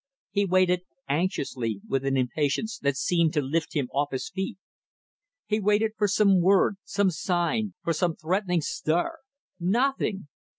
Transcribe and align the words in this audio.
He 0.31 0.45
waited 0.45 0.81
anxiously 1.07 1.79
with 1.87 2.03
an 2.05 2.17
impatience 2.17 2.79
that 2.79 2.97
seemed 2.97 3.33
to 3.33 3.41
lift 3.43 3.75
him 3.75 3.87
off 3.93 4.09
his 4.09 4.31
feet. 4.31 4.57
He 5.45 5.59
waited 5.59 5.91
for 5.95 6.07
some 6.07 6.41
word, 6.41 6.77
some 6.83 7.11
sign; 7.11 7.75
for 7.83 7.93
some 7.93 8.15
threatening 8.15 8.61
stir. 8.61 9.19
Nothing! 9.59 10.27